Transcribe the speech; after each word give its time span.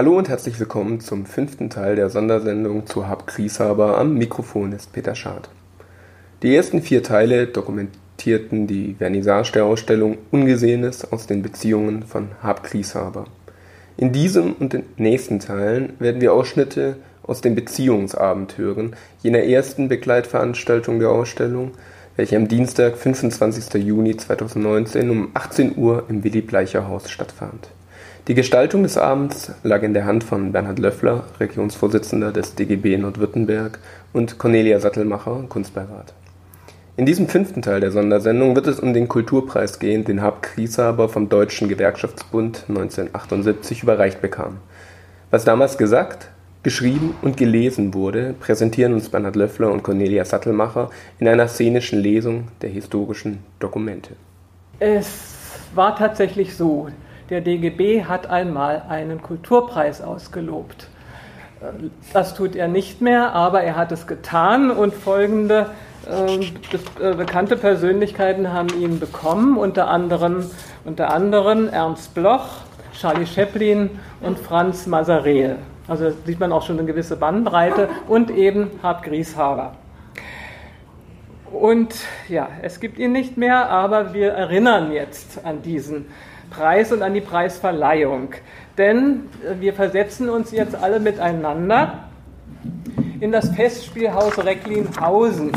Hallo 0.00 0.16
und 0.16 0.30
herzlich 0.30 0.58
willkommen 0.58 1.00
zum 1.00 1.26
fünften 1.26 1.68
Teil 1.68 1.94
der 1.94 2.08
Sondersendung 2.08 2.86
zu 2.86 3.06
Hab 3.06 3.26
Grieshaber. 3.26 3.98
Am 3.98 4.14
Mikrofon 4.14 4.72
ist 4.72 4.94
Peter 4.94 5.14
Schad. 5.14 5.50
Die 6.42 6.56
ersten 6.56 6.80
vier 6.80 7.02
Teile 7.02 7.46
dokumentierten 7.46 8.66
die 8.66 8.94
Vernissage 8.94 9.52
der 9.52 9.66
Ausstellung 9.66 10.16
Ungesehenes 10.30 11.12
aus 11.12 11.26
den 11.26 11.42
Beziehungen 11.42 12.02
von 12.04 12.28
Hab 12.42 12.62
Grieshaber. 12.62 13.26
In 13.98 14.10
diesem 14.10 14.54
und 14.54 14.72
den 14.72 14.84
nächsten 14.96 15.38
Teilen 15.38 15.92
werden 15.98 16.22
wir 16.22 16.32
Ausschnitte 16.32 16.96
aus 17.22 17.42
dem 17.42 17.54
Beziehungsabend 17.54 18.56
hören, 18.56 18.96
jener 19.22 19.40
ersten 19.40 19.90
Begleitveranstaltung 19.90 20.98
der 20.98 21.10
Ausstellung, 21.10 21.72
welche 22.16 22.38
am 22.38 22.48
Dienstag, 22.48 22.96
25. 22.96 23.74
Juni 23.84 24.16
2019 24.16 25.10
um 25.10 25.28
18 25.34 25.76
Uhr 25.76 26.04
im 26.08 26.24
Willy 26.24 26.40
Bleicher 26.40 26.88
Haus 26.88 27.10
stattfand. 27.10 27.68
Die 28.30 28.36
Gestaltung 28.36 28.84
des 28.84 28.96
Abends 28.96 29.50
lag 29.64 29.82
in 29.82 29.92
der 29.92 30.04
Hand 30.04 30.22
von 30.22 30.52
Bernhard 30.52 30.78
Löffler, 30.78 31.24
Regionsvorsitzender 31.40 32.30
des 32.30 32.54
DGB 32.54 32.96
Nordwürttemberg, 32.96 33.80
und 34.12 34.38
Cornelia 34.38 34.78
Sattelmacher, 34.78 35.46
Kunstbeirat. 35.48 36.14
In 36.96 37.06
diesem 37.06 37.26
fünften 37.26 37.60
Teil 37.60 37.80
der 37.80 37.90
Sondersendung 37.90 38.54
wird 38.54 38.68
es 38.68 38.78
um 38.78 38.94
den 38.94 39.08
Kulturpreis 39.08 39.80
gehen, 39.80 40.04
den 40.04 40.22
Hab 40.22 40.42
Grieshaber 40.42 41.08
vom 41.08 41.28
Deutschen 41.28 41.68
Gewerkschaftsbund 41.68 42.66
1978 42.68 43.82
überreicht 43.82 44.22
bekam. 44.22 44.58
Was 45.32 45.44
damals 45.44 45.76
gesagt, 45.76 46.30
geschrieben 46.62 47.16
und 47.22 47.36
gelesen 47.36 47.94
wurde, 47.94 48.36
präsentieren 48.38 48.92
uns 48.92 49.08
Bernhard 49.08 49.34
Löffler 49.34 49.72
und 49.72 49.82
Cornelia 49.82 50.24
Sattelmacher 50.24 50.90
in 51.18 51.26
einer 51.26 51.48
szenischen 51.48 51.98
Lesung 51.98 52.46
der 52.62 52.70
historischen 52.70 53.40
Dokumente. 53.58 54.14
Es 54.78 55.34
war 55.74 55.96
tatsächlich 55.96 56.54
so, 56.54 56.90
der 57.30 57.40
DGB 57.40 58.04
hat 58.04 58.28
einmal 58.28 58.82
einen 58.88 59.22
Kulturpreis 59.22 60.02
ausgelobt. 60.02 60.88
Das 62.12 62.34
tut 62.34 62.56
er 62.56 62.68
nicht 62.68 63.00
mehr, 63.00 63.34
aber 63.34 63.62
er 63.62 63.76
hat 63.76 63.92
es 63.92 64.06
getan 64.06 64.70
und 64.70 64.94
folgende 64.94 65.70
äh, 66.08 66.36
äh, 66.36 67.14
bekannte 67.14 67.56
Persönlichkeiten 67.56 68.52
haben 68.52 68.68
ihn 68.80 68.98
bekommen, 68.98 69.58
unter 69.58 69.88
anderem, 69.88 70.46
unter 70.84 71.12
anderem 71.12 71.68
Ernst 71.68 72.14
Bloch, 72.14 72.48
Charlie 72.98 73.26
Chaplin 73.26 73.90
und 74.22 74.38
Franz 74.38 74.86
Masarel. 74.86 75.58
Also 75.86 76.12
sieht 76.24 76.40
man 76.40 76.52
auch 76.52 76.64
schon 76.64 76.78
eine 76.78 76.86
gewisse 76.86 77.16
Bandbreite 77.16 77.88
und 78.08 78.30
eben 78.30 78.70
Hart 78.82 79.02
Grieshaber. 79.02 79.74
Und 81.52 81.94
ja, 82.28 82.48
es 82.62 82.80
gibt 82.80 82.98
ihn 82.98 83.12
nicht 83.12 83.36
mehr, 83.36 83.68
aber 83.68 84.14
wir 84.14 84.32
erinnern 84.32 84.92
jetzt 84.92 85.44
an 85.44 85.62
diesen 85.62 86.06
Preis 86.50 86.92
und 86.92 87.02
an 87.02 87.14
die 87.14 87.20
Preisverleihung. 87.20 88.34
Denn 88.76 89.28
äh, 89.44 89.60
wir 89.60 89.72
versetzen 89.72 90.28
uns 90.28 90.50
jetzt 90.50 90.74
alle 90.74 90.98
miteinander 91.00 92.10
in 93.20 93.32
das 93.32 93.48
Festspielhaus 93.50 94.44
Recklinghausen. 94.44 95.52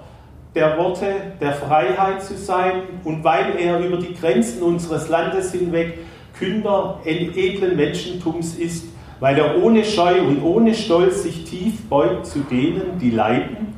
der 0.56 0.78
Worte 0.78 1.08
der 1.42 1.54
Freiheit 1.54 2.24
zu 2.24 2.38
sein 2.38 2.84
und 3.04 3.24
weil 3.24 3.58
er 3.60 3.80
über 3.80 3.98
die 3.98 4.16
Grenzen 4.16 4.64
unseres 4.64 5.10
Landes 5.10 5.52
hinweg 5.52 6.00
Künder 6.38 7.00
edlen 7.06 7.76
Menschentums 7.76 8.56
ist, 8.56 8.86
weil 9.20 9.38
er 9.38 9.64
ohne 9.64 9.84
Scheu 9.84 10.22
und 10.22 10.44
ohne 10.44 10.74
Stolz 10.74 11.24
sich 11.24 11.46
tief 11.46 11.88
beugt 11.90 12.26
zu 12.26 12.40
denen, 12.40 13.00
die 13.00 13.12
leiden 13.12 13.74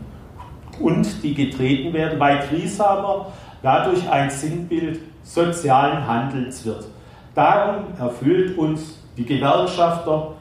und 0.79 1.23
die 1.23 1.33
getreten 1.33 1.93
werden, 1.93 2.19
weil 2.19 2.39
Grieshaber 2.47 3.31
dadurch 3.61 4.09
ein 4.09 4.29
Sinnbild 4.29 4.99
sozialen 5.23 6.07
Handels 6.07 6.65
wird. 6.65 6.87
Darum 7.35 7.85
erfüllt 7.99 8.57
uns 8.57 8.99
die 9.17 9.25
Gewerkschafter 9.25 10.33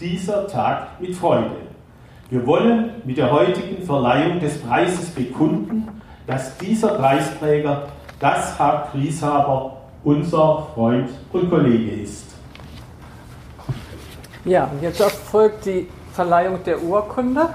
dieser 0.00 0.46
Tag 0.46 1.00
mit 1.00 1.14
Freude. 1.14 1.50
Wir 2.30 2.46
wollen 2.46 2.90
mit 3.04 3.18
der 3.18 3.30
heutigen 3.30 3.82
Verleihung 3.84 4.40
des 4.40 4.58
Preises 4.58 5.10
bekunden, 5.10 5.88
dass 6.26 6.56
dieser 6.58 6.94
Preisträger 6.94 7.88
das 8.18 8.58
Hab 8.58 8.92
Grieshaber 8.92 9.76
unser 10.04 10.66
Freund 10.74 11.10
und 11.32 11.50
Kollege 11.50 12.02
ist. 12.02 12.31
Ja, 14.44 14.68
jetzt 14.80 15.00
folgt 15.00 15.66
die 15.66 15.88
Verleihung 16.14 16.64
der 16.64 16.82
Urkunde. 16.82 17.48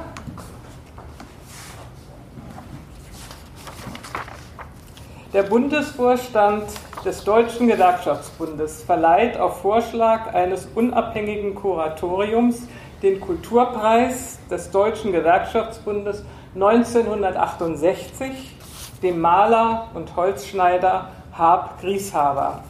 Der 5.34 5.44
Bundesvorstand 5.44 6.64
des 7.04 7.26
Deutschen 7.26 7.68
Gewerkschaftsbundes 7.68 8.84
verleiht 8.84 9.38
auf 9.38 9.62
Vorschlag 9.62 10.34
eines 10.34 10.66
unabhängigen 10.76 11.56
Kuratoriums 11.56 12.66
den 13.04 13.20
Kulturpreis 13.20 14.40
des 14.50 14.72
Deutschen 14.72 15.12
Gewerkschaftsbundes 15.12 16.24
1968 16.56 18.56
dem 19.04 19.20
Maler 19.20 19.90
und 19.94 20.16
Holzschneider 20.16 21.10
Hab 21.34 21.82
Grieshaber. 21.82 22.64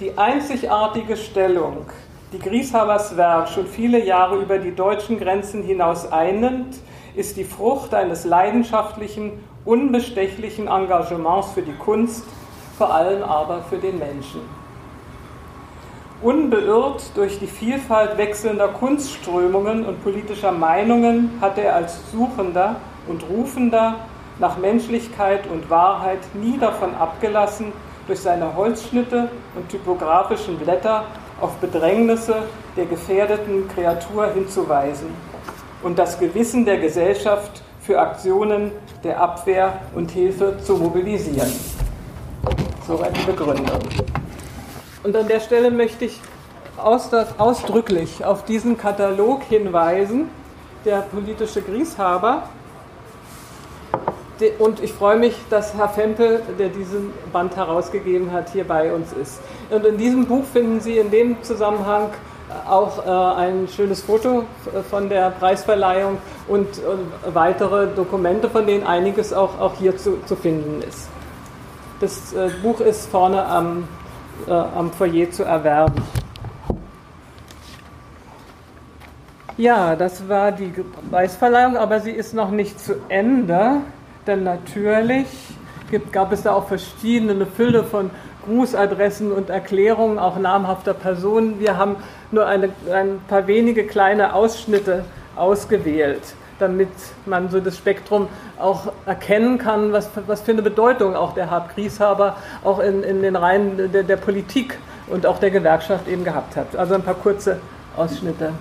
Die 0.00 0.18
einzigartige 0.18 1.16
Stellung, 1.16 1.86
die 2.32 2.40
Grieshabers 2.40 3.16
Werk 3.16 3.48
schon 3.48 3.68
viele 3.68 4.04
Jahre 4.04 4.38
über 4.38 4.58
die 4.58 4.74
deutschen 4.74 5.20
Grenzen 5.20 5.62
hinaus 5.62 6.10
einnimmt, 6.10 6.74
ist 7.14 7.36
die 7.36 7.44
Frucht 7.44 7.94
eines 7.94 8.24
leidenschaftlichen, 8.24 9.44
unbestechlichen 9.64 10.66
Engagements 10.66 11.52
für 11.52 11.62
die 11.62 11.74
Kunst, 11.74 12.24
vor 12.76 12.92
allem 12.92 13.22
aber 13.22 13.62
für 13.62 13.76
den 13.76 14.00
Menschen. 14.00 14.40
Unbeirrt 16.22 17.16
durch 17.16 17.38
die 17.38 17.46
Vielfalt 17.46 18.18
wechselnder 18.18 18.66
Kunstströmungen 18.66 19.86
und 19.86 20.02
politischer 20.02 20.50
Meinungen 20.50 21.38
hat 21.40 21.56
er 21.56 21.76
als 21.76 22.10
Suchender 22.10 22.76
und 23.06 23.22
Rufender 23.30 23.94
nach 24.40 24.58
Menschlichkeit 24.58 25.46
und 25.46 25.70
Wahrheit 25.70 26.18
nie 26.34 26.58
davon 26.58 26.96
abgelassen, 26.96 27.72
durch 28.06 28.20
seine 28.20 28.54
Holzschnitte 28.54 29.28
und 29.54 29.68
typografischen 29.68 30.58
Blätter 30.58 31.04
auf 31.40 31.54
Bedrängnisse 31.56 32.42
der 32.76 32.86
gefährdeten 32.86 33.68
Kreatur 33.68 34.26
hinzuweisen 34.28 35.08
und 35.82 35.98
das 35.98 36.18
Gewissen 36.18 36.64
der 36.64 36.78
Gesellschaft 36.78 37.62
für 37.80 38.00
Aktionen 38.00 38.72
der 39.02 39.20
Abwehr 39.20 39.80
und 39.94 40.10
Hilfe 40.10 40.56
zu 40.62 40.76
mobilisieren. 40.76 41.52
Soweit 42.86 43.16
die 43.16 43.24
Begründung. 43.24 43.80
Und 45.02 45.14
an 45.14 45.28
der 45.28 45.40
Stelle 45.40 45.70
möchte 45.70 46.06
ich 46.06 46.20
ausdrücklich 46.78 48.24
auf 48.24 48.44
diesen 48.44 48.76
Katalog 48.78 49.42
hinweisen, 49.44 50.28
der 50.84 51.00
politische 51.00 51.62
Grieshaber. 51.62 52.44
Und 54.58 54.82
ich 54.82 54.92
freue 54.92 55.16
mich, 55.16 55.36
dass 55.48 55.74
Herr 55.74 55.88
Fempel, 55.88 56.42
der 56.58 56.68
diesen 56.68 57.12
Band 57.32 57.56
herausgegeben 57.56 58.32
hat, 58.32 58.50
hier 58.50 58.64
bei 58.64 58.92
uns 58.92 59.12
ist. 59.12 59.40
Und 59.70 59.86
in 59.86 59.96
diesem 59.96 60.26
Buch 60.26 60.44
finden 60.44 60.80
Sie 60.80 60.98
in 60.98 61.10
dem 61.10 61.42
Zusammenhang 61.42 62.10
auch 62.68 63.04
äh, 63.06 63.40
ein 63.40 63.68
schönes 63.68 64.02
Foto 64.02 64.44
von 64.90 65.08
der 65.08 65.30
Preisverleihung 65.30 66.18
und 66.48 66.66
äh, 66.66 67.34
weitere 67.34 67.86
Dokumente, 67.88 68.50
von 68.50 68.66
denen 68.66 68.86
einiges 68.86 69.32
auch, 69.32 69.74
hier 69.78 69.96
zu, 69.96 70.22
zu 70.26 70.36
finden 70.36 70.82
ist. 70.82 71.08
Das 72.00 72.32
äh, 72.32 72.50
Buch 72.62 72.80
ist 72.80 73.08
vorne 73.10 73.44
am, 73.44 73.88
äh, 74.46 74.52
am 74.52 74.92
Foyer 74.92 75.30
zu 75.30 75.44
erwerben. 75.44 76.02
Ja, 79.56 79.94
das 79.94 80.28
war 80.28 80.50
die 80.50 80.72
Preisverleihung, 81.10 81.76
aber 81.76 82.00
sie 82.00 82.10
ist 82.10 82.34
noch 82.34 82.50
nicht 82.50 82.80
zu 82.80 82.96
Ende, 83.08 83.82
denn 84.26 84.44
natürlich 84.44 85.26
gibt, 85.90 86.12
gab 86.12 86.32
es 86.32 86.42
da 86.42 86.52
auch 86.52 86.68
verschiedene 86.68 87.46
Fülle 87.46 87.84
von 87.84 88.10
Grußadressen 88.44 89.32
und 89.32 89.50
Erklärungen 89.50 90.18
auch 90.18 90.38
namhafter 90.38 90.94
Personen. 90.94 91.60
Wir 91.60 91.76
haben 91.76 91.96
nur 92.30 92.46
eine, 92.46 92.70
ein 92.92 93.20
paar 93.28 93.46
wenige 93.46 93.86
kleine 93.86 94.34
Ausschnitte 94.34 95.04
ausgewählt, 95.36 96.22
damit 96.58 96.90
man 97.26 97.48
so 97.48 97.60
das 97.60 97.76
Spektrum 97.76 98.28
auch 98.58 98.92
erkennen 99.06 99.58
kann, 99.58 99.92
was, 99.92 100.10
was 100.26 100.42
für 100.42 100.52
eine 100.52 100.62
Bedeutung 100.62 101.16
auch 101.16 101.34
der 101.34 101.50
Hab 101.50 101.74
Grieshaber 101.74 102.36
auch 102.62 102.80
in, 102.80 103.02
in 103.02 103.22
den 103.22 103.36
Reihen 103.36 103.92
der, 103.92 104.02
der 104.02 104.16
Politik 104.16 104.78
und 105.06 105.26
auch 105.26 105.38
der 105.38 105.50
Gewerkschaft 105.50 106.08
eben 106.08 106.24
gehabt 106.24 106.56
hat. 106.56 106.76
Also 106.76 106.94
ein 106.94 107.02
paar 107.02 107.14
kurze 107.14 107.60
Ausschnitte. 107.96 108.52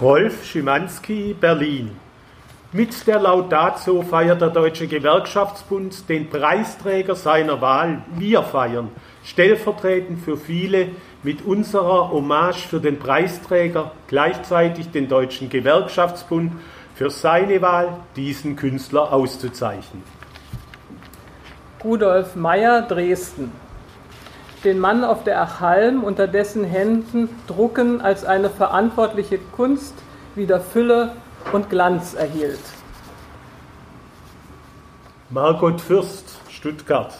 Rolf 0.00 0.44
Schimanski, 0.44 1.34
Berlin. 1.38 1.92
Mit 2.74 3.06
der 3.06 3.20
Laudatio 3.20 4.00
feiert 4.00 4.40
der 4.40 4.48
Deutsche 4.48 4.86
Gewerkschaftsbund 4.86 6.08
den 6.08 6.30
Preisträger 6.30 7.14
seiner 7.14 7.60
Wahl. 7.60 8.02
Wir 8.16 8.42
feiern, 8.42 8.88
stellvertretend 9.24 10.20
für 10.20 10.38
viele, 10.38 10.88
mit 11.22 11.44
unserer 11.44 12.10
Hommage 12.10 12.66
für 12.66 12.80
den 12.80 12.98
Preisträger 12.98 13.92
gleichzeitig 14.06 14.90
den 14.90 15.06
Deutschen 15.06 15.50
Gewerkschaftsbund 15.50 16.52
für 16.94 17.10
seine 17.10 17.60
Wahl, 17.60 17.98
diesen 18.16 18.56
Künstler 18.56 19.12
auszuzeichnen. 19.12 20.02
Rudolf 21.84 22.36
Meyer, 22.36 22.80
Dresden 22.80 23.52
den 24.64 24.78
Mann 24.78 25.04
auf 25.04 25.24
der 25.24 25.42
Achalm 25.42 26.04
unter 26.04 26.28
dessen 26.28 26.64
Händen 26.64 27.28
Drucken 27.48 28.00
als 28.00 28.24
eine 28.24 28.48
verantwortliche 28.48 29.38
Kunst 29.38 29.94
wieder 30.36 30.60
Fülle 30.60 31.10
und 31.52 31.70
Glanz 31.70 32.14
erhielt. 32.14 32.60
Margot 35.30 35.80
Fürst, 35.80 36.38
Stuttgart. 36.48 37.14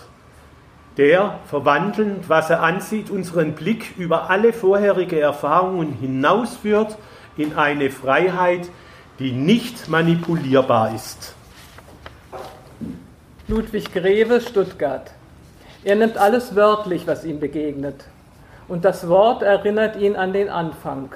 Der, 0.98 1.38
verwandelnd, 1.46 2.28
was 2.28 2.50
er 2.50 2.62
ansieht, 2.62 3.08
unseren 3.08 3.54
Blick 3.54 3.96
über 3.96 4.28
alle 4.28 4.52
vorherige 4.52 5.18
Erfahrungen 5.18 5.94
hinausführt 5.94 6.98
in 7.36 7.54
eine 7.56 7.90
Freiheit, 7.90 8.68
die 9.18 9.32
nicht 9.32 9.88
manipulierbar 9.88 10.94
ist. 10.94 11.34
Ludwig 13.48 13.92
Greve, 13.92 14.40
Stuttgart. 14.40 15.10
Er 15.84 15.96
nimmt 15.96 16.16
alles 16.18 16.54
wörtlich, 16.54 17.06
was 17.06 17.24
ihm 17.24 17.40
begegnet. 17.40 18.04
Und 18.68 18.84
das 18.84 19.08
Wort 19.08 19.42
erinnert 19.42 19.96
ihn 19.96 20.16
an 20.16 20.32
den 20.32 20.48
Anfang. 20.48 21.12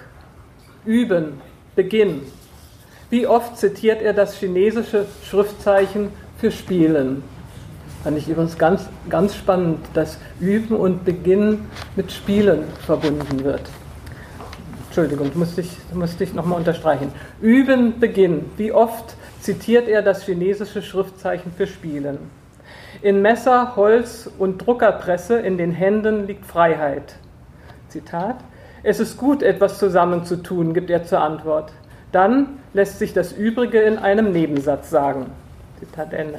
Üben, 0.85 1.41
Beginn. 1.75 2.23
Wie 3.09 3.29
oft 3.29 3.57
zitiert 3.57 4.03
er 4.03 4.13
das 4.13 4.35
chinesische 4.35 5.07
Schriftzeichen 5.23 6.11
für 6.39 6.51
Spielen? 6.51 7.23
Fand 8.03 8.19
ich 8.19 8.29
übrigens 8.29 8.59
ganz, 8.59 8.89
ganz 9.09 9.37
spannend, 9.37 9.79
dass 9.95 10.19
Üben 10.41 10.75
und 10.75 11.05
Beginn 11.05 11.67
mit 11.95 12.11
Spielen 12.11 12.65
verbunden 12.85 13.45
wird. 13.45 13.63
Entschuldigung, 14.87 15.31
musste 15.35 15.61
ich, 15.61 15.71
musste 15.95 16.25
ich 16.25 16.35
nochmal 16.35 16.59
unterstreichen. 16.59 17.13
Üben, 17.41 18.01
Beginn. 18.01 18.47
Wie 18.57 18.73
oft 18.73 19.15
zitiert 19.41 19.87
er 19.87 20.03
das 20.03 20.25
chinesische 20.25 20.83
Schriftzeichen 20.83 21.53
für 21.53 21.69
Spielen? 21.69 22.19
In 23.03 23.23
Messer, 23.23 23.77
Holz 23.77 24.29
und 24.37 24.67
Druckerpresse 24.67 25.39
in 25.39 25.59
den 25.59 25.71
Händen 25.71 26.27
liegt 26.27 26.45
Freiheit. 26.45 27.15
Zitat. 27.89 28.37
Es 28.83 28.99
ist 28.99 29.17
gut, 29.17 29.45
etwas 29.45 29.79
zusammenzutun, 29.79 30.75
gibt 30.75 30.91
er 30.91 31.05
zur 31.05 31.21
Antwort. 31.21 31.73
Dann 32.13 32.59
lässt 32.73 32.99
sich 32.99 33.13
das 33.13 33.33
Übrige 33.33 33.81
in 33.81 33.99
einem 33.99 34.33
Nebensatz 34.33 34.91
sagen. 34.91 35.27
Zitat 35.79 36.13
Ende. 36.13 36.39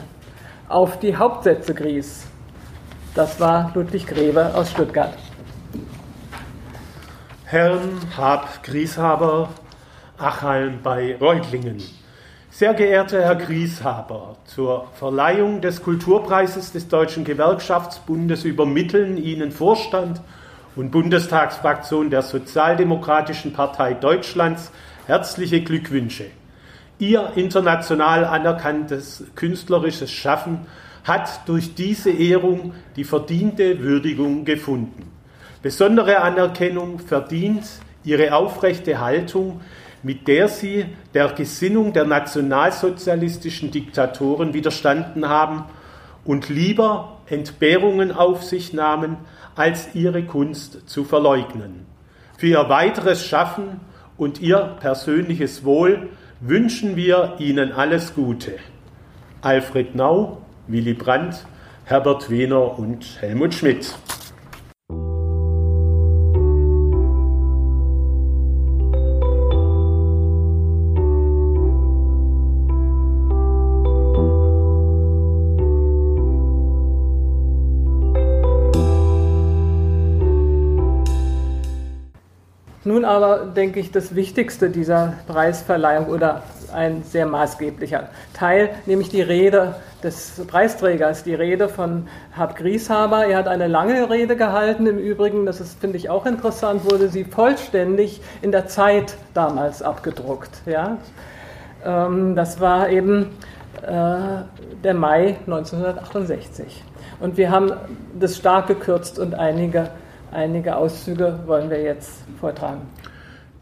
Auf 0.70 1.00
die 1.00 1.16
Hauptsätze 1.16 1.74
Gries. 1.74 2.26
Das 3.14 3.40
war 3.40 3.72
Ludwig 3.74 4.08
Greve 4.08 4.54
aus 4.54 4.72
Stuttgart. 4.72 5.14
Herrn 7.46 8.02
Hab 8.18 8.62
Grieshaber, 8.64 9.50
Achalm 10.18 10.80
bei 10.84 11.16
Reutlingen. 11.20 11.82
Sehr 12.50 12.74
geehrter 12.74 13.22
Herr 13.22 13.36
Grieshaber, 13.36 14.36
zur 14.46 14.88
Verleihung 14.96 15.62
des 15.62 15.84
Kulturpreises 15.84 16.72
des 16.72 16.88
Deutschen 16.88 17.24
Gewerkschaftsbundes 17.24 18.44
übermitteln 18.46 19.18
Ihnen 19.18 19.52
Vorstand 19.52 20.22
und 20.76 20.92
Bundestagsfraktion 20.92 22.10
der 22.10 22.24
Sozialdemokratischen 22.24 23.54
Partei 23.54 23.94
Deutschlands 23.94 24.72
herzliche 25.08 25.62
Glückwünsche. 25.62 26.26
Ihr 27.00 27.32
international 27.36 28.26
anerkanntes 28.26 29.24
künstlerisches 29.36 30.12
Schaffen 30.12 30.68
hat 31.04 31.48
durch 31.48 31.74
diese 31.74 32.12
Ehrung 32.12 32.74
die 32.96 33.04
verdiente 33.04 33.80
Würdigung 33.80 34.46
gefunden. 34.46 35.12
Besondere 35.62 36.20
Anerkennung 36.20 37.00
verdient 37.00 37.64
Ihre 38.04 38.34
aufrechte 38.34 39.02
Haltung 39.02 39.60
mit 40.04 40.28
der 40.28 40.48
sie 40.48 40.86
der 41.14 41.30
Gesinnung 41.30 41.94
der 41.94 42.06
nationalsozialistischen 42.06 43.72
Diktatoren 43.72 44.54
widerstanden 44.54 45.28
haben 45.28 45.66
und 46.24 46.50
lieber 46.50 47.18
Entbehrungen 47.26 48.12
auf 48.12 48.44
sich 48.44 48.74
nahmen, 48.74 49.18
als 49.56 49.96
ihre 49.96 50.24
Kunst 50.24 50.88
zu 50.88 51.04
verleugnen. 51.04 51.86
Für 52.38 52.48
ihr 52.48 52.70
weiteres 52.70 53.26
Schaffen 53.26 53.82
und 54.18 54.42
ihr 54.42 54.78
persönliches 54.80 55.64
Wohl 55.64 56.10
wünschen 56.40 56.96
wir 56.96 57.36
Ihnen 57.40 57.72
alles 57.72 58.14
Gute. 58.14 58.54
Alfred 59.42 59.96
Nau, 59.96 60.42
Willy 60.68 60.94
Brandt, 60.94 61.46
Herbert 61.86 62.30
Wehner 62.30 62.78
und 62.78 63.06
Helmut 63.22 63.54
Schmidt. 63.54 63.96
Nun 82.88 83.04
aber 83.04 83.48
denke 83.48 83.82
ich, 83.82 83.92
das 83.92 84.16
Wichtigste 84.16 84.70
dieser 84.70 85.16
Preisverleihung 85.28 86.06
oder 86.06 86.44
ein 86.74 87.04
sehr 87.04 87.26
maßgeblicher 87.26 88.08
Teil, 88.34 88.70
nämlich 88.86 89.10
die 89.10 89.22
Rede 89.22 89.76
des 90.02 90.42
Preisträgers, 90.48 91.26
die 91.26 91.34
Rede 91.34 91.68
von 91.68 92.08
Hab 92.32 92.56
Grieshaber. 92.56 93.26
Er 93.26 93.40
hat 93.40 93.50
eine 93.50 93.68
lange 93.68 94.10
Rede 94.10 94.38
gehalten. 94.38 94.88
Im 94.88 95.00
Übrigen, 95.00 95.46
das 95.46 95.60
ist, 95.60 95.82
finde 95.82 95.98
ich 95.98 96.10
auch 96.10 96.26
interessant, 96.26 96.90
wurde 96.90 97.10
sie 97.10 97.26
vollständig 97.26 98.22
in 98.42 98.54
der 98.54 98.68
Zeit 98.68 99.18
damals 99.34 99.82
abgedruckt. 99.82 100.62
Ja? 100.66 100.98
Ähm, 101.84 102.38
das 102.38 102.62
war 102.62 102.88
eben 102.88 103.36
äh, 103.82 104.46
der 104.82 104.94
Mai 104.94 105.36
1968. 105.46 106.86
Und 107.20 107.36
wir 107.36 107.52
haben 107.52 107.74
das 108.18 108.38
stark 108.38 108.68
gekürzt 108.68 109.20
und 109.20 109.36
einige 109.36 109.90
Einige 110.32 110.76
Auszüge 110.76 111.40
wollen 111.46 111.70
wir 111.70 111.82
jetzt 111.82 112.24
vortragen. 112.40 112.82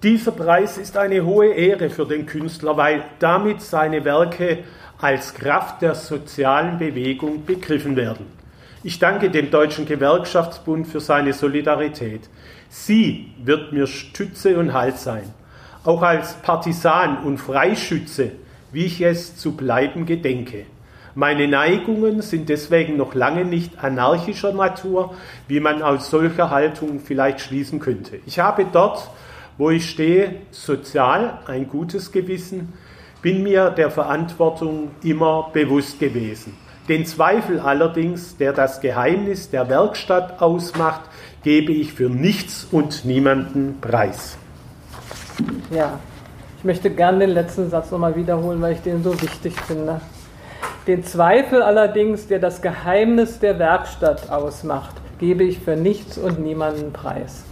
Dieser 0.04 0.32
Preis 0.32 0.78
ist 0.78 0.98
eine 0.98 1.24
hohe 1.26 1.54
Ehre 1.54 1.90
für 1.90 2.06
den 2.06 2.26
Künstler, 2.26 2.78
weil 2.78 3.04
damit 3.20 3.62
seine 3.62 4.04
Werke 4.06 4.60
als 5.00 5.34
Kraft 5.34 5.82
der 5.82 5.96
sozialen 5.96 6.78
Bewegung 6.78 7.46
begriffen 7.46 7.96
werden. 7.96 8.26
Ich 8.84 9.00
danke 9.00 9.30
dem 9.30 9.50
Deutschen 9.50 9.86
Gewerkschaftsbund 9.86 10.88
für 10.88 11.00
seine 11.00 11.34
Solidarität. 11.34 12.30
Sie 12.70 13.34
wird 13.44 13.72
mir 13.72 13.88
Stütze 13.88 14.58
und 14.60 14.74
Halt 14.74 14.98
sein. 14.98 15.34
Auch 15.84 16.02
als 16.02 16.34
Partisan 16.36 17.24
und 17.24 17.38
Freischütze 17.38 18.32
wie 18.76 18.86
ich 18.86 19.00
es 19.00 19.38
zu 19.38 19.54
bleiben 19.54 20.06
gedenke. 20.06 20.66
Meine 21.18 21.48
Neigungen 21.48 22.22
sind 22.22 22.50
deswegen 22.50 22.98
noch 22.98 23.16
lange 23.16 23.46
nicht 23.46 23.82
anarchischer 23.82 24.52
Natur, 24.52 25.14
wie 25.48 25.62
man 25.62 25.82
aus 25.82 26.10
solcher 26.10 26.50
Haltung 26.50 27.00
vielleicht 27.00 27.40
schließen 27.40 27.80
könnte. 27.80 28.20
Ich 28.26 28.40
habe 28.40 28.66
dort, 28.70 29.10
wo 29.58 29.70
ich 29.70 29.90
stehe, 29.90 30.36
sozial 30.52 31.40
ein 31.48 31.70
gutes 31.70 32.12
Gewissen, 32.12 32.74
bin 33.22 33.44
mir 33.44 33.70
der 33.70 33.92
Verantwortung 33.92 34.92
immer 35.04 35.52
bewusst 35.54 36.00
gewesen. 36.00 36.58
Den 36.90 37.06
Zweifel 37.06 37.62
allerdings, 37.62 38.36
der 38.36 38.52
das 38.52 38.82
Geheimnis 38.82 39.50
der 39.50 39.70
Werkstatt 39.70 40.42
ausmacht, 40.42 41.02
gebe 41.44 41.72
ich 41.72 41.94
für 41.94 42.10
nichts 42.10 42.68
und 42.70 43.06
niemanden 43.06 43.78
preis. 43.80 44.38
Ja, 45.72 45.98
ich 46.58 46.66
möchte 46.66 46.90
gern 46.90 47.22
den 47.22 47.30
letzten 47.30 47.70
Satz 47.70 47.90
nochmal 47.90 48.18
wiederholen, 48.18 48.62
weil 48.62 48.74
ich 48.74 48.82
den 48.82 49.02
so 49.02 49.14
wichtig 49.22 49.54
finde. 49.62 50.02
Den 50.88 51.04
Zweifel 51.04 51.64
allerdings, 51.64 52.28
der 52.28 52.38
das 52.38 52.62
Geheimnis 52.62 53.40
der 53.40 53.58
Werkstatt 53.58 54.30
ausmacht, 54.30 54.96
gebe 55.20 55.44
ich 55.44 55.60
für 55.60 55.76
nichts 55.76 56.18
und 56.18 56.40
niemanden 56.40 56.94
preis. 56.94 57.44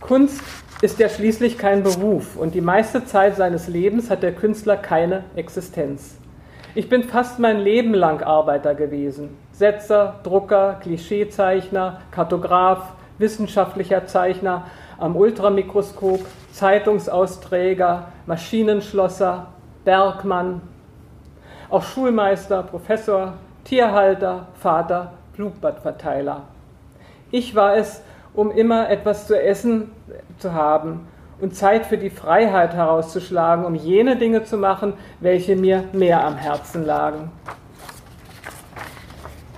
Kunst 0.00 0.42
ist 0.82 0.98
ja 0.98 1.08
schließlich 1.08 1.56
kein 1.56 1.84
Beruf 1.84 2.36
und 2.36 2.54
die 2.54 2.60
meiste 2.60 3.04
Zeit 3.04 3.36
seines 3.36 3.68
Lebens 3.68 4.10
hat 4.10 4.24
der 4.24 4.34
Künstler 4.34 4.76
keine 4.76 5.24
Existenz. 5.36 6.18
Ich 6.74 6.88
bin 6.88 7.04
fast 7.04 7.38
mein 7.38 7.60
Leben 7.60 7.94
lang 7.94 8.20
Arbeiter 8.20 8.74
gewesen. 8.74 9.36
Setzer, 9.52 10.18
Drucker, 10.24 10.80
Klischeezeichner, 10.82 12.00
Kartograf, 12.10 12.94
wissenschaftlicher 13.18 14.06
Zeichner 14.06 14.64
am 14.98 15.14
Ultramikroskop, 15.14 16.26
Zeitungsausträger, 16.52 18.08
Maschinenschlosser, 18.26 19.46
Bergmann, 19.84 20.62
auch 21.74 21.82
Schulmeister, 21.82 22.62
Professor, 22.62 23.32
Tierhalter, 23.64 24.46
Vater, 24.60 25.14
Blutbadverteiler. 25.34 26.42
Ich 27.32 27.56
war 27.56 27.76
es, 27.76 28.00
um 28.32 28.52
immer 28.52 28.88
etwas 28.90 29.26
zu 29.26 29.40
essen 29.40 29.90
zu 30.38 30.52
haben 30.52 31.08
und 31.40 31.56
Zeit 31.56 31.86
für 31.86 31.98
die 31.98 32.10
Freiheit 32.10 32.74
herauszuschlagen, 32.74 33.64
um 33.64 33.74
jene 33.74 34.14
Dinge 34.14 34.44
zu 34.44 34.56
machen, 34.56 34.92
welche 35.18 35.56
mir 35.56 35.82
mehr 35.92 36.24
am 36.24 36.36
Herzen 36.36 36.86
lagen. 36.86 37.32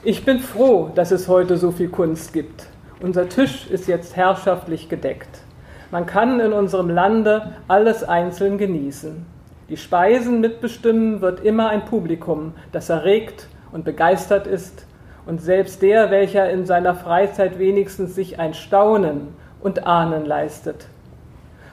Ich 0.03 0.25
bin 0.25 0.39
froh, 0.39 0.91
dass 0.95 1.11
es 1.11 1.29
heute 1.29 1.59
so 1.59 1.71
viel 1.71 1.91
Kunst 1.91 2.33
gibt. 2.33 2.65
Unser 3.01 3.29
Tisch 3.29 3.71
ist 3.71 3.89
jetzt 3.89 4.17
herrschaftlich 4.17 4.89
gedeckt. 4.89 5.43
Man 5.91 6.07
kann 6.07 6.41
in 6.41 6.55
unserem 6.55 6.89
Lande 6.89 7.57
alles 7.69 8.03
einzeln 8.05 8.57
genießen. 8.57 9.36
Die 9.69 9.77
Speisen 9.77 10.41
mitbestimmen 10.41 11.21
wird 11.21 11.41
immer 11.41 11.71
ein 11.71 11.85
Publikum, 11.85 12.55
das 12.71 12.89
erregt 12.89 13.49
und 13.73 13.85
begeistert 13.85 14.47
ist, 14.47 14.87
und 15.27 15.43
selbst 15.43 15.83
der, 15.83 16.13
welcher 16.13 16.49
in 16.51 16.67
seiner 16.67 16.95
Freizeit 16.95 17.59
wenigstens 17.59 18.15
sich 18.15 18.39
ein 18.39 18.55
Staunen 18.55 19.35
und 19.61 19.85
Ahnen 19.85 20.25
leistet. 20.25 20.87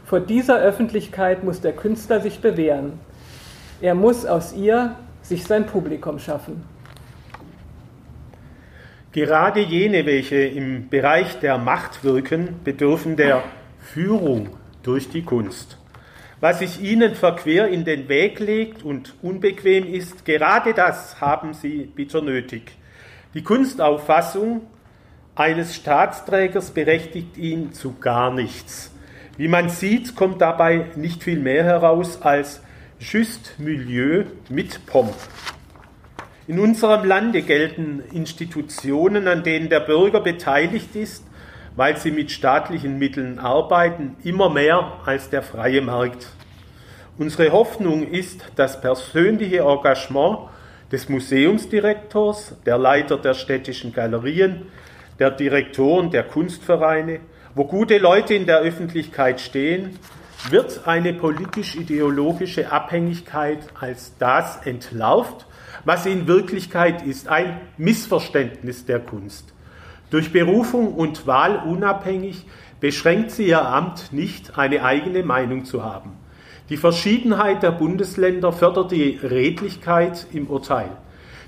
Vor 0.06 0.20
dieser 0.20 0.60
Öffentlichkeit 0.60 1.44
muss 1.44 1.62
der 1.62 1.74
Künstler 1.74 2.20
sich 2.20 2.40
bewähren. 2.40 2.94
Er 3.80 3.94
muss 3.94 4.26
aus 4.26 4.54
ihr 4.54 4.96
sich 5.22 5.44
sein 5.44 5.68
Publikum 5.68 6.18
schaffen. 6.18 6.64
Gerade 9.12 9.60
jene, 9.60 10.08
welche 10.08 10.38
im 10.38 10.90
Bereich 10.90 11.40
der 11.40 11.60
Macht 11.60 12.04
wirken, 12.04 12.56
bedürfen 12.64 13.18
der 13.18 13.44
Führung 13.80 14.50
durch 14.82 15.10
die 15.10 15.22
Kunst 15.22 15.78
was 16.44 16.60
sich 16.60 16.82
ihnen 16.82 17.16
verquer 17.16 17.70
in 17.70 17.86
den 17.86 18.10
Weg 18.10 18.42
legt 18.42 18.84
und 18.84 19.14
unbequem 19.22 19.88
ist, 19.88 20.26
gerade 20.26 20.74
das 20.74 21.22
haben 21.22 21.54
sie 21.54 21.90
bitter 21.96 22.22
nötig. 22.22 22.74
Die 23.34 23.44
Kunstauffassung 23.44 24.64
eines 25.36 25.74
Staatsträgers 25.74 26.72
berechtigt 26.72 27.38
ihn 27.38 27.72
zu 27.72 27.94
gar 27.98 28.30
nichts. 28.34 28.92
Wie 29.38 29.48
man 29.48 29.70
sieht, 29.70 30.18
kommt 30.18 30.42
dabei 30.42 30.88
nicht 30.98 31.24
viel 31.24 31.40
mehr 31.40 31.64
heraus 31.64 32.22
als 32.22 32.62
Just 33.00 33.58
Milieu 33.58 34.26
mit 34.50 34.86
Pomp. 34.86 35.16
In 36.48 36.60
unserem 36.60 37.06
Lande 37.06 37.44
gelten 37.44 38.04
Institutionen, 38.12 39.30
an 39.30 39.44
denen 39.44 39.70
der 39.70 39.80
Bürger 39.80 40.20
beteiligt 40.20 40.94
ist, 40.98 41.24
weil 41.76 41.98
sie 41.98 42.12
mit 42.12 42.32
staatlichen 42.32 43.00
Mitteln 43.00 43.40
arbeiten, 43.40 44.16
immer 44.24 44.50
mehr 44.50 45.00
als 45.06 45.30
der 45.30 45.42
freie 45.42 45.82
Markt. 45.82 46.28
Unsere 47.18 47.52
Hoffnung 47.52 48.08
ist 48.08 48.46
das 48.56 48.82
persönliche 48.82 49.60
Engagement 49.60 50.50
des 50.92 51.10
Museumsdirektors, 51.10 52.56
der 52.66 52.78
Leiter 52.78 53.18
der 53.18 53.34
städtischen 53.34 53.94
Galerien, 53.94 54.68
der 55.20 55.32
Direktoren 55.32 56.12
der 56.12 56.24
Kunstvereine, 56.24 57.20
wo 57.56 57.66
gute 57.66 57.98
Leute 57.98 58.34
in 58.34 58.46
der 58.46 58.60
Öffentlichkeit 58.60 59.40
stehen, 59.40 60.00
wird 60.50 60.88
eine 60.88 61.14
politisch-ideologische 61.14 62.72
Abhängigkeit 62.72 63.60
als 63.80 64.18
das 64.18 64.66
entlarvt, 64.66 65.46
was 65.86 66.06
in 66.06 66.28
Wirklichkeit 66.28 67.06
ist, 67.06 67.28
ein 67.28 67.62
Missverständnis 67.78 68.86
der 68.86 69.00
Kunst. 69.00 69.53
Durch 70.14 70.32
Berufung 70.32 70.94
und 70.94 71.26
Wahl 71.26 71.64
unabhängig 71.68 72.46
beschränkt 72.80 73.32
sie 73.32 73.48
ihr 73.48 73.68
Amt 73.68 74.14
nicht, 74.14 74.60
eine 74.60 74.86
eigene 74.86 75.24
Meinung 75.24 75.66
zu 75.66 75.84
haben. 75.84 76.12
Die 76.70 76.78
Verschiedenheit 76.78 77.64
der 77.64 77.72
Bundesländer 77.72 78.52
fördert 78.52 78.92
die 78.92 79.18
Redlichkeit 79.24 80.28
im 80.32 80.46
Urteil. 80.46 80.92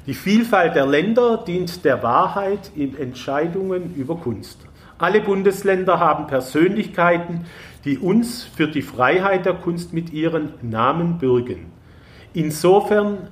Die 0.07 0.15
Vielfalt 0.15 0.73
der 0.73 0.87
Länder 0.87 1.43
dient 1.45 1.85
der 1.85 2.01
Wahrheit 2.01 2.71
in 2.75 2.97
Entscheidungen 2.97 3.93
über 3.93 4.15
Kunst. 4.15 4.65
Alle 4.97 5.21
Bundesländer 5.21 5.99
haben 5.99 6.25
Persönlichkeiten, 6.25 7.45
die 7.83 7.99
uns 7.99 8.45
für 8.45 8.67
die 8.67 8.81
Freiheit 8.81 9.45
der 9.45 9.53
Kunst 9.53 9.93
mit 9.93 10.11
ihren 10.11 10.53
Namen 10.63 11.19
bürgen. 11.19 11.71
Insofern 12.33 13.27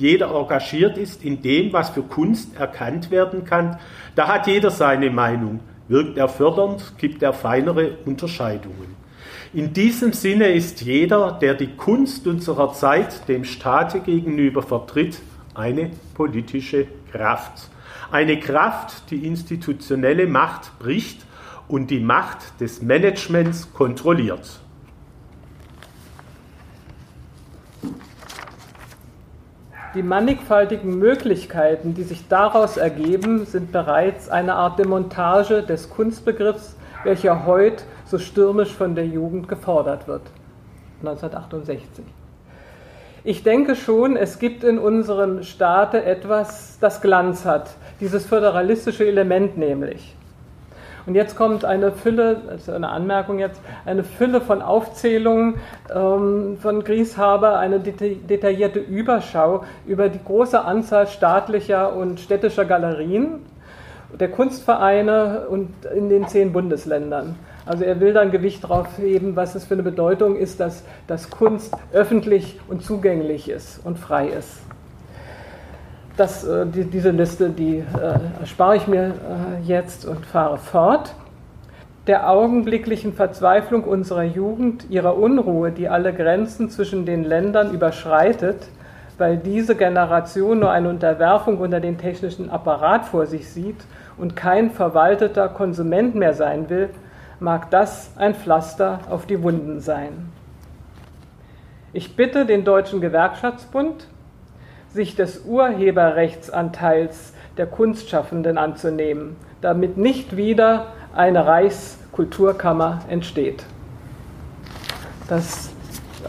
jeder 0.00 0.34
engagiert 0.34 0.98
ist 0.98 1.24
in 1.24 1.42
dem, 1.42 1.72
was 1.72 1.90
für 1.90 2.02
Kunst 2.02 2.56
erkannt 2.58 3.10
werden 3.10 3.44
kann, 3.44 3.78
da 4.14 4.28
hat 4.28 4.46
jeder 4.46 4.70
seine 4.70 5.10
Meinung. 5.10 5.60
Wirkt 5.88 6.16
er 6.16 6.28
fördernd, 6.28 6.94
gibt 6.98 7.22
er 7.22 7.32
feinere 7.32 7.98
Unterscheidungen. 8.06 8.96
In 9.52 9.72
diesem 9.72 10.12
Sinne 10.12 10.52
ist 10.52 10.80
jeder, 10.80 11.32
der 11.32 11.54
die 11.54 11.74
Kunst 11.76 12.26
unserer 12.26 12.72
Zeit 12.72 13.28
dem 13.28 13.44
Staate 13.44 14.00
gegenüber 14.00 14.62
vertritt, 14.62 15.20
eine 15.54 15.90
politische 16.14 16.86
Kraft. 17.10 17.68
Eine 18.12 18.38
Kraft, 18.38 19.10
die 19.10 19.26
institutionelle 19.26 20.26
Macht 20.26 20.78
bricht 20.78 21.26
und 21.68 21.90
die 21.90 22.00
Macht 22.00 22.60
des 22.60 22.82
Managements 22.82 23.72
kontrolliert. 23.74 24.60
Die 29.94 30.04
mannigfaltigen 30.04 31.00
Möglichkeiten, 31.00 31.94
die 31.94 32.04
sich 32.04 32.28
daraus 32.28 32.76
ergeben, 32.76 33.44
sind 33.44 33.72
bereits 33.72 34.28
eine 34.28 34.54
Art 34.54 34.78
Demontage 34.78 35.64
des 35.64 35.90
Kunstbegriffs, 35.90 36.76
welcher 37.02 37.44
heute 37.44 37.82
so 38.04 38.18
stürmisch 38.18 38.72
von 38.72 38.94
der 38.94 39.06
Jugend 39.06 39.48
gefordert 39.48 40.06
wird. 40.06 40.22
1968. 41.00 42.04
Ich 43.24 43.42
denke 43.42 43.74
schon, 43.74 44.16
es 44.16 44.38
gibt 44.38 44.62
in 44.62 44.78
unserem 44.78 45.42
Staate 45.42 46.04
etwas, 46.04 46.78
das 46.80 47.00
Glanz 47.00 47.44
hat, 47.44 47.70
dieses 48.00 48.26
föderalistische 48.26 49.06
Element 49.06 49.58
nämlich. 49.58 50.14
Und 51.06 51.14
jetzt 51.14 51.36
kommt 51.36 51.64
eine 51.64 51.92
Fülle, 51.92 52.42
also 52.48 52.72
eine 52.72 52.88
Anmerkung 52.88 53.38
jetzt, 53.38 53.60
eine 53.86 54.04
Fülle 54.04 54.40
von 54.40 54.62
Aufzählungen 54.62 55.54
ähm, 55.94 56.58
von 56.60 56.84
Grieshaber, 56.84 57.58
eine 57.58 57.80
detaillierte 57.80 58.78
Überschau 58.78 59.64
über 59.86 60.08
die 60.08 60.22
große 60.22 60.60
Anzahl 60.60 61.06
staatlicher 61.06 61.94
und 61.94 62.20
städtischer 62.20 62.64
Galerien, 62.64 63.40
der 64.18 64.30
Kunstvereine 64.30 65.46
und 65.48 65.70
in 65.94 66.08
den 66.08 66.26
zehn 66.28 66.52
Bundesländern. 66.52 67.36
Also 67.66 67.84
er 67.84 68.00
will 68.00 68.12
dann 68.12 68.30
Gewicht 68.30 68.64
darauf 68.64 68.98
heben, 68.98 69.36
was 69.36 69.54
es 69.54 69.64
für 69.64 69.74
eine 69.74 69.82
Bedeutung 69.82 70.36
ist, 70.36 70.60
dass, 70.60 70.82
dass 71.06 71.30
Kunst 71.30 71.74
öffentlich 71.92 72.58
und 72.68 72.82
zugänglich 72.82 73.48
ist 73.48 73.80
und 73.84 73.98
frei 73.98 74.28
ist. 74.28 74.60
Das, 76.16 76.44
äh, 76.44 76.66
die, 76.66 76.84
diese 76.84 77.10
Liste, 77.10 77.50
die 77.50 77.78
äh, 77.78 78.40
erspare 78.40 78.76
ich 78.76 78.86
mir 78.86 79.08
äh, 79.08 79.49
jetzt 79.64 80.04
und 80.04 80.26
fahre 80.26 80.58
fort. 80.58 81.14
Der 82.06 82.30
augenblicklichen 82.30 83.12
Verzweiflung 83.12 83.84
unserer 83.84 84.24
Jugend, 84.24 84.88
ihrer 84.90 85.16
Unruhe, 85.16 85.70
die 85.70 85.88
alle 85.88 86.12
Grenzen 86.12 86.70
zwischen 86.70 87.06
den 87.06 87.24
Ländern 87.24 87.72
überschreitet, 87.72 88.68
weil 89.18 89.36
diese 89.36 89.76
Generation 89.76 90.60
nur 90.60 90.70
eine 90.70 90.88
Unterwerfung 90.88 91.58
unter 91.58 91.78
den 91.78 91.98
technischen 91.98 92.50
Apparat 92.50 93.04
vor 93.04 93.26
sich 93.26 93.50
sieht 93.50 93.84
und 94.16 94.34
kein 94.34 94.70
verwalteter 94.70 95.48
Konsument 95.48 96.14
mehr 96.14 96.32
sein 96.32 96.70
will, 96.70 96.88
mag 97.38 97.70
das 97.70 98.12
ein 98.16 98.34
Pflaster 98.34 99.00
auf 99.10 99.26
die 99.26 99.42
Wunden 99.42 99.80
sein. 99.80 100.30
Ich 101.92 102.16
bitte 102.16 102.46
den 102.46 102.64
Deutschen 102.64 103.00
Gewerkschaftsbund, 103.00 104.06
sich 104.92 105.16
des 105.16 105.44
Urheberrechtsanteils 105.44 107.34
der 107.60 107.66
Kunstschaffenden 107.66 108.56
anzunehmen, 108.56 109.36
damit 109.60 109.98
nicht 109.98 110.34
wieder 110.34 110.94
eine 111.14 111.44
Reichskulturkammer 111.46 113.00
entsteht. 113.06 113.66
Das 115.28 115.68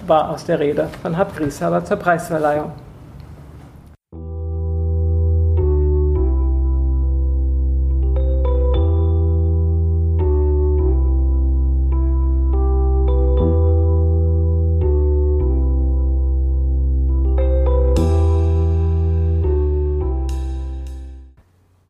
war 0.06 0.30
aus 0.30 0.44
der 0.44 0.60
Rede 0.60 0.90
von 1.02 1.18
Hab 1.18 1.38
Grieshaber 1.38 1.86
zur 1.86 1.96
Preisverleihung. 1.96 2.74